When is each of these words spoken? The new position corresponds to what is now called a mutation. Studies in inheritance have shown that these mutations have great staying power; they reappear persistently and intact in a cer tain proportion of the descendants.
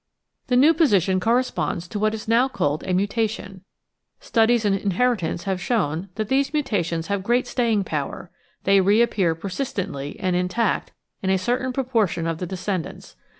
The 0.47 0.55
new 0.57 0.73
position 0.73 1.19
corresponds 1.19 1.87
to 1.89 1.99
what 1.99 2.15
is 2.15 2.27
now 2.27 2.47
called 2.47 2.83
a 2.87 2.91
mutation. 2.91 3.61
Studies 4.19 4.65
in 4.65 4.73
inheritance 4.73 5.43
have 5.43 5.61
shown 5.61 6.09
that 6.15 6.27
these 6.27 6.53
mutations 6.53 7.05
have 7.05 7.21
great 7.21 7.45
staying 7.45 7.83
power; 7.83 8.31
they 8.63 8.81
reappear 8.81 9.35
persistently 9.35 10.19
and 10.19 10.35
intact 10.35 10.91
in 11.21 11.29
a 11.29 11.37
cer 11.37 11.59
tain 11.59 11.71
proportion 11.71 12.25
of 12.25 12.39
the 12.39 12.47
descendants. 12.47 13.15